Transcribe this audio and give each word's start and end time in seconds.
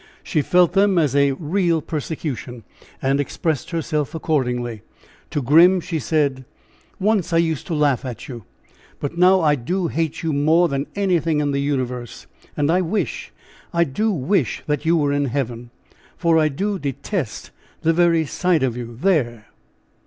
She 0.23 0.41
felt 0.41 0.73
them 0.73 0.97
as 0.97 1.15
a 1.15 1.33
real 1.33 1.79
persecution, 1.79 2.63
and 3.03 3.19
expressed 3.19 3.69
herself 3.69 4.15
accordingly. 4.15 4.81
To 5.29 5.43
Grim 5.43 5.79
she 5.79 5.99
said: 5.99 6.43
"Once 6.99 7.31
I 7.31 7.37
used 7.37 7.67
to 7.67 7.75
laugh 7.75 8.03
at 8.03 8.27
you. 8.27 8.43
But 8.99 9.19
now 9.19 9.41
I 9.41 9.53
do 9.53 9.89
hate 9.89 10.23
you 10.23 10.33
more 10.33 10.67
than 10.67 10.87
anything 10.95 11.39
in 11.39 11.51
the 11.51 11.61
universe! 11.61 12.25
And 12.57 12.71
I 12.71 12.81
wish 12.81 13.31
I 13.75 13.83
do 13.83 14.11
wish 14.11 14.63
that 14.65 14.85
you 14.85 14.97
were 14.97 15.13
in 15.13 15.25
heaven! 15.25 15.69
for 16.17 16.39
I 16.39 16.49
do 16.49 16.79
detest 16.79 17.51
the 17.83 17.93
very 17.93 18.25
sight 18.25 18.63
of 18.63 18.75
you 18.75 18.97
there!" 18.99 19.45